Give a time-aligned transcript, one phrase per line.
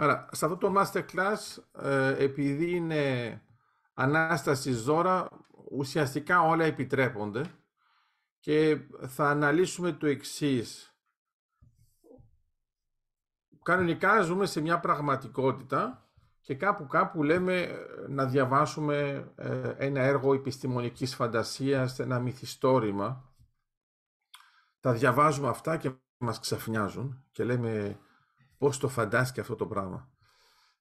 [0.00, 3.42] Άρα, σε αυτό το masterclass, ε, επειδή είναι
[3.94, 5.28] ανάσταση ζώρα,
[5.70, 7.44] ουσιαστικά όλα επιτρέπονται
[8.40, 10.96] και θα αναλύσουμε το εξής.
[13.62, 16.08] Κανονικά ζούμε σε μια πραγματικότητα
[16.40, 17.76] και κάπου κάπου λέμε ε,
[18.08, 23.32] να διαβάσουμε ε, ένα έργο επιστημονικής φαντασίας, ένα μυθιστόρημα.
[24.80, 27.98] Τα διαβάζουμε αυτά και μας ξαφνιάζουν και λέμε
[28.58, 30.10] πώς το φαντάστηκε αυτό το πράγμα.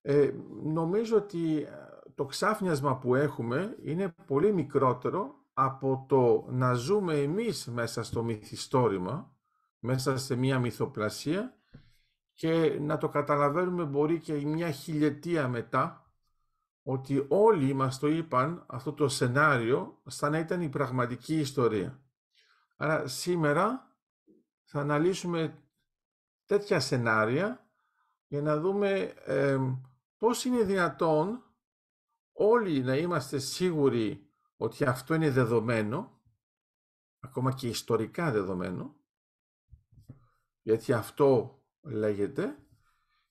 [0.02, 0.32] Ε,
[0.64, 1.70] νομίζω ότι ε,
[2.15, 9.36] το ξάφνιασμα που έχουμε είναι πολύ μικρότερο από το να ζούμε εμείς μέσα στο μυθιστόρημα,
[9.79, 11.57] μέσα σε μια μυθοπλασία
[12.33, 16.11] και να το καταλαβαίνουμε μπορεί και μια χιλιετία μετά
[16.83, 22.02] ότι όλοι μας το είπαν αυτό το σενάριο σαν να ήταν η πραγματική ιστορία.
[22.78, 23.96] Άρα σήμερα
[24.64, 25.64] θα αναλύσουμε
[26.46, 27.67] τέτοια σενάρια
[28.28, 29.14] για να δούμε
[30.18, 31.44] πώς είναι δυνατόν
[32.31, 36.22] όλοι να είμαστε σίγουροι ότι αυτό είναι δεδομένο,
[37.19, 38.95] ακόμα και ιστορικά δεδομένο,
[40.61, 42.58] γιατί αυτό λέγεται,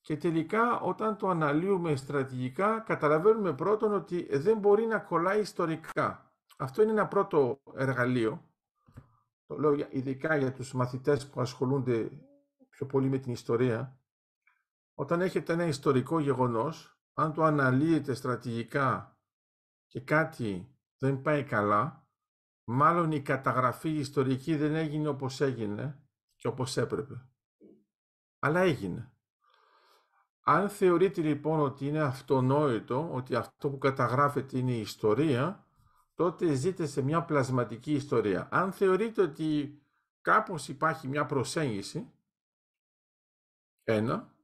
[0.01, 6.35] και τελικά όταν το αναλύουμε στρατηγικά καταλαβαίνουμε πρώτον ότι δεν μπορεί να κολλάει ιστορικά.
[6.57, 8.51] Αυτό είναι ένα πρώτο εργαλείο,
[9.47, 12.11] το λέω ειδικά για τους μαθητές που ασχολούνται
[12.69, 14.01] πιο πολύ με την ιστορία,
[14.99, 19.19] όταν έχετε ένα ιστορικό γεγονός, αν το αναλύετε στρατηγικά
[19.87, 22.09] και κάτι δεν πάει καλά,
[22.65, 26.03] μάλλον η καταγραφή ιστορική δεν έγινε όπως έγινε
[26.37, 27.29] και όπως έπρεπε.
[28.39, 29.13] Αλλά έγινε.
[30.41, 35.67] Αν θεωρείτε λοιπόν ότι είναι αυτονόητο, ότι αυτό που καταγράφεται είναι η ιστορία,
[36.15, 38.49] τότε ζείτε σε μια πλασματική ιστορία.
[38.51, 39.81] Αν θεωρείτε ότι
[40.21, 42.13] κάπως υπάρχει μια προσέγγιση,
[43.83, 44.35] ένα,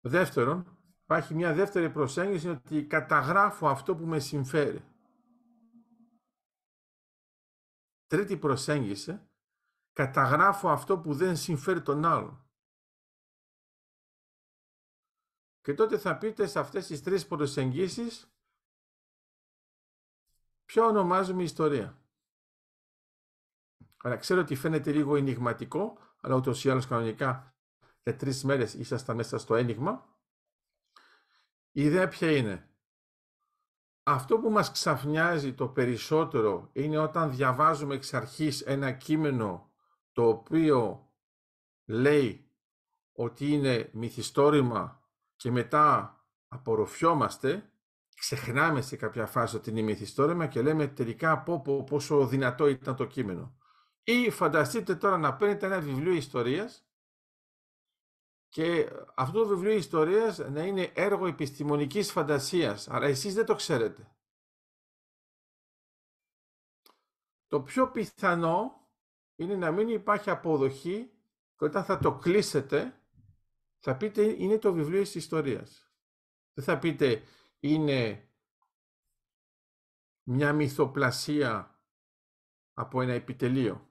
[0.00, 4.84] Δεύτερον, υπάρχει μια δεύτερη προσέγγιση ότι καταγράφω αυτό που με συμφέρει.
[8.06, 9.20] Τρίτη προσέγγιση,
[9.92, 12.42] καταγράφω αυτό που δεν συμφέρει τον άλλον.
[15.60, 18.32] Και τότε θα πείτε σε αυτές τις τρεις προσεγγίσεις
[20.64, 21.98] ποιο ονομάζουμε ιστορία.
[24.02, 27.57] Αλλά ξέρω ότι φαίνεται λίγο ενηγματικό, αλλά ούτως ή άλλως κανονικά
[28.08, 30.04] για τρεις μέρες ήσασταν μέσα στο ένιγμα.
[31.72, 32.68] Η ιδέα ποια είναι;
[34.02, 39.70] Αυτό που μας ξαφνιάζει το περισσότερο είναι όταν διαβάζουμε εξ αρχής ένα κείμενο
[40.12, 41.10] το οποίο
[41.84, 42.50] λέει
[43.12, 45.02] ότι είναι μυθιστόρημα
[45.36, 46.16] και μετά
[46.48, 47.72] απορροφιόμαστε,
[48.16, 53.04] ξεχνάμε σε κάποια φάση ότι είναι μυθιστόρημα και λέμε τελικά πω, πόσο δυνατό ήταν το
[53.04, 53.56] κείμενο.
[54.02, 56.87] Ή φανταστείτε τώρα να παίρνετε ένα βιβλίο ιστορίας
[58.58, 64.16] και αυτό το βιβλίο ιστορίας να είναι έργο επιστημονικής φαντασίας, αλλά εσείς δεν το ξέρετε.
[67.46, 68.88] Το πιο πιθανό
[69.36, 71.10] είναι να μην υπάρχει αποδοχή
[71.56, 73.00] και όταν θα το κλείσετε
[73.78, 75.92] θα πείτε είναι το βιβλίο της ιστορίας.
[76.54, 77.22] Δεν θα πείτε
[77.60, 78.28] είναι
[80.22, 81.80] μια μυθοπλασία
[82.72, 83.87] από ένα επιτελείο.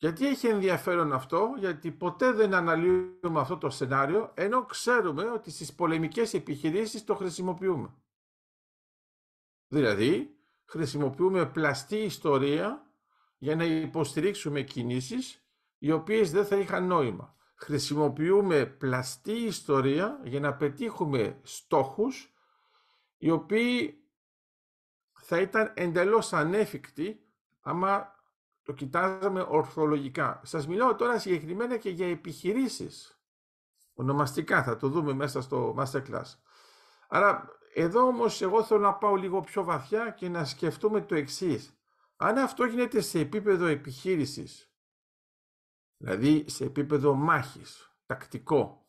[0.00, 5.74] Γιατί έχει ενδιαφέρον αυτό, γιατί ποτέ δεν αναλύουμε αυτό το σενάριο, ενώ ξέρουμε ότι στις
[5.74, 7.94] πολεμικές επιχειρήσεις το χρησιμοποιούμε.
[9.68, 12.92] Δηλαδή, χρησιμοποιούμε πλαστή ιστορία
[13.38, 15.44] για να υποστηρίξουμε κινήσεις
[15.78, 17.36] οι οποίες δεν θα είχαν νόημα.
[17.54, 22.34] Χρησιμοποιούμε πλαστή ιστορία για να πετύχουμε στόχους
[23.16, 24.04] οι οποίοι
[25.12, 27.24] θα ήταν εντελώς ανέφικτοι
[27.60, 28.19] άμα
[28.70, 30.40] το κοιτάζαμε ορθολογικά.
[30.44, 33.20] Σας μιλάω τώρα συγκεκριμένα και για επιχειρήσεις.
[33.94, 36.34] Ονομαστικά θα το δούμε μέσα στο Masterclass.
[37.08, 41.78] Άρα εδώ όμως εγώ θέλω να πάω λίγο πιο βαθιά και να σκεφτούμε το εξής.
[42.16, 44.72] Αν αυτό γίνεται σε επίπεδο επιχείρησης,
[45.96, 48.86] δηλαδή σε επίπεδο μάχης, τακτικό,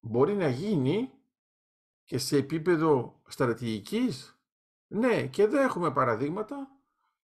[0.00, 1.12] μπορεί να γίνει
[2.04, 4.40] και σε επίπεδο στρατηγικής.
[4.86, 6.81] Ναι, και εδώ έχουμε παραδείγματα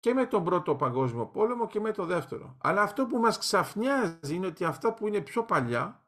[0.04, 2.56] και με τον πρώτο παγκόσμιο πόλεμο και με το δεύτερο.
[2.60, 6.06] Αλλά αυτό που μας ξαφνιάζει είναι ότι αυτά που είναι πιο παλιά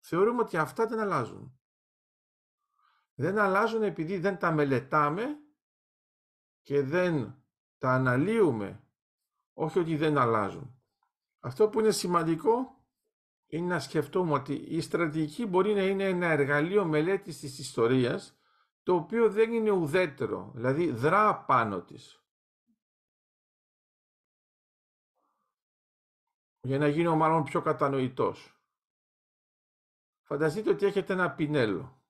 [0.00, 1.58] θεωρούμε ότι αυτά δεν αλλάζουν.
[3.14, 5.24] Δεν αλλάζουν επειδή δεν τα μελετάμε
[6.62, 7.44] και δεν
[7.78, 8.82] τα αναλύουμε,
[9.52, 10.80] όχι ότι δεν αλλάζουν.
[11.40, 12.84] Αυτό που είναι σημαντικό
[13.46, 18.38] είναι να σκεφτούμε ότι η στρατηγική μπορεί να είναι ένα εργαλείο μελέτης της ιστορίας
[18.82, 22.20] το οποίο δεν είναι ουδέτερο, δηλαδή δρά πάνω της.
[26.66, 28.60] Για να γίνω μάλλον πιο κατανοητός.
[30.22, 32.02] Φανταστείτε ότι έχετε ένα πινέλο.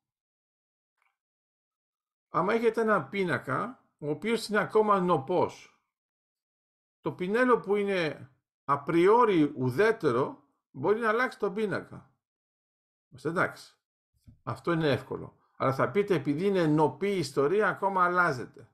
[2.29, 5.81] Άμα έχετε ένα πίνακα, ο οποίος είναι ακόμα νοπός,
[7.01, 8.31] το πινέλο που είναι
[8.65, 12.11] απριόρι ουδέτερο, μπορεί να αλλάξει τον πίνακα.
[13.23, 13.75] Εντάξει.
[14.43, 15.37] Αυτό είναι εύκολο.
[15.57, 18.71] Αλλά θα πείτε επειδή είναι νοπή η ιστορία ακόμα αλλάζεται.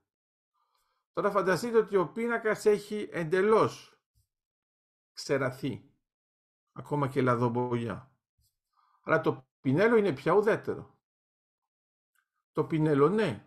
[1.13, 3.92] Τώρα φανταστείτε ότι ο πίνακας έχει εντελώς
[5.13, 5.91] ξεραθεί.
[6.73, 8.13] Ακόμα και λαδομπογιά.
[9.03, 10.99] Αλλά το πινέλο είναι πια ουδέτερο.
[12.53, 13.47] Το πινέλο ναι.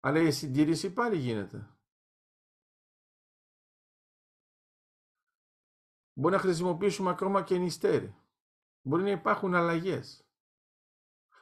[0.00, 1.78] Αλλά η συντήρηση πάλι γίνεται.
[6.12, 8.16] Μπορεί να χρησιμοποιήσουμε ακόμα και νηστέρι.
[8.82, 10.28] Μπορεί να υπάρχουν αλλαγές.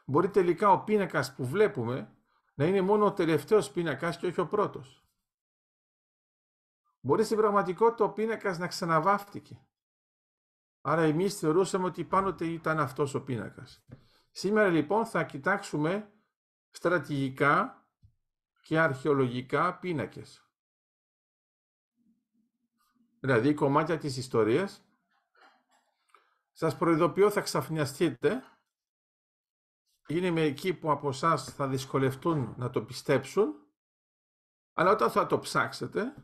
[0.04, 2.16] Μπορεί τελικά ο πίνακας που βλέπουμε
[2.54, 5.05] να είναι μόνο ο τελευταίος πίνακας και όχι ο πρώτος.
[7.06, 9.66] Μπορεί στην πραγματικότητα ο πίνακας να ξαναβάφτηκε.
[10.80, 13.84] Άρα εμείς θεωρούσαμε ότι πάντοτε ήταν αυτός ο πίνακας.
[14.30, 16.12] Σήμερα λοιπόν θα κοιτάξουμε
[16.70, 17.86] στρατηγικά
[18.62, 20.50] και αρχαιολογικά πίνακες.
[23.20, 24.84] Δηλαδή κομμάτια της ιστορίας.
[26.52, 28.42] Σας προειδοποιώ θα ξαφνιαστείτε.
[30.06, 33.54] Είναι μερικοί που από εσάς θα δυσκολευτούν να το πιστέψουν.
[34.72, 36.14] Αλλά όταν θα το ψάξετε,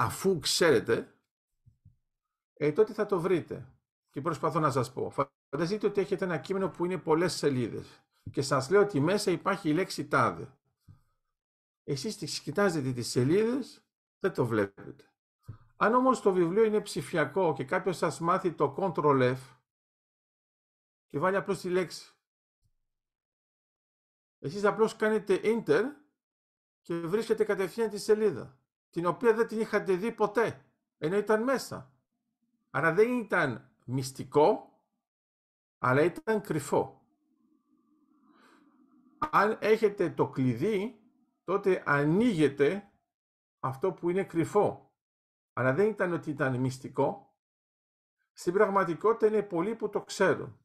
[0.00, 1.14] αφού ξέρετε,
[2.54, 3.74] ε, τότε θα το βρείτε.
[4.10, 5.10] Και προσπαθώ να σας πω.
[5.50, 9.68] Φανταστείτε ότι έχετε ένα κείμενο που είναι πολλές σελίδες και σας λέω ότι μέσα υπάρχει
[9.68, 10.58] η λέξη τάδε.
[11.84, 13.84] Εσείς κοιτάζετε τις σελίδες,
[14.18, 15.04] δεν το βλέπετε.
[15.76, 19.58] Αν όμως το βιβλίο είναι ψηφιακό και κάποιος σας μάθει το Ctrl F
[21.06, 22.14] και βάλει απλώς τη λέξη.
[24.38, 25.82] Εσείς απλώς κάνετε Enter
[26.80, 28.59] και βρίσκετε κατευθείαν τη σελίδα,
[28.90, 30.64] την οποία δεν την είχατε δει ποτέ,
[30.98, 31.92] ενώ ήταν μέσα.
[32.70, 34.80] Άρα δεν ήταν μυστικό,
[35.78, 37.04] αλλά ήταν κρυφό.
[39.30, 41.00] Αν έχετε το κλειδί,
[41.44, 42.90] τότε ανοίγετε
[43.60, 44.94] αυτό που είναι κρυφό.
[45.52, 47.34] Αλλά δεν ήταν ότι ήταν μυστικό.
[48.32, 50.58] Στην πραγματικότητα είναι πολλοί που το ξέρουν.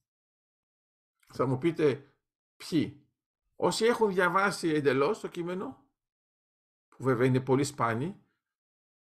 [1.34, 2.14] Θα μου πείτε
[2.56, 3.08] ποιοι.
[3.56, 5.85] Όσοι έχουν διαβάσει εντελώς το κείμενο,
[6.98, 8.20] που βέβαια είναι πολύ σπάνιοι,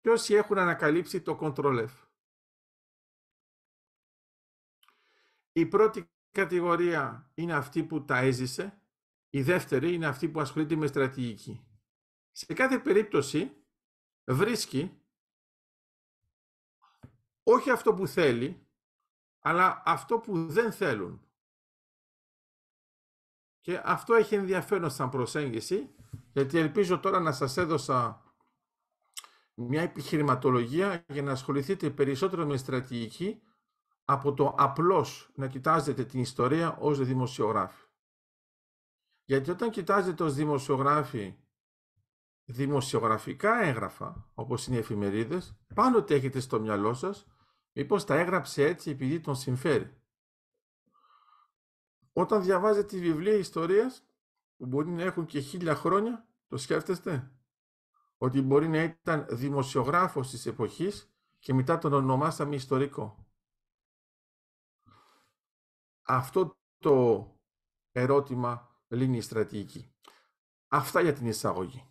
[0.01, 2.09] και όσοι έχουν ανακαλύψει το Ctrl F.
[5.53, 8.83] Η πρώτη κατηγορία είναι αυτή που τα έζησε,
[9.31, 11.65] η δεύτερη είναι αυτή που ασχολείται με στρατηγική.
[12.31, 13.65] Σε κάθε περίπτωση
[14.25, 15.05] βρίσκει
[17.43, 18.67] όχι αυτό που θέλει,
[19.39, 21.25] αλλά αυτό που δεν θέλουν.
[23.61, 25.95] Και αυτό έχει ενδιαφέρον σαν προσέγγιση,
[26.33, 28.25] γιατί ελπίζω τώρα να σας έδωσα
[29.55, 33.43] μια επιχειρηματολογία για να ασχοληθείτε περισσότερο με στρατηγική
[34.05, 37.85] από το απλώς να κοιτάζετε την ιστορία ως δημοσιογράφοι.
[39.25, 41.35] Γιατί όταν κοιτάζετε ως δημοσιογράφοι
[42.45, 47.27] δημοσιογραφικά έγγραφα, όπως είναι οι εφημερίδες, πάντοτε έχετε στο μυαλό σας
[47.73, 50.03] μήπως τα έγραψε έτσι επειδή τον συμφέρει.
[52.13, 54.10] Όταν διαβάζετε βιβλία ιστορίας,
[54.61, 57.33] που μπορεί να έχουν και χίλια χρόνια, το σκέφτεστε,
[58.17, 63.27] ότι μπορεί να ήταν δημοσιογράφος της εποχής και μετά τον ονομάσαμε ιστορικό.
[66.07, 67.27] Αυτό το
[67.91, 69.95] ερώτημα λύνει η στρατηγική.
[70.69, 71.90] Αυτά για την εισαγωγή.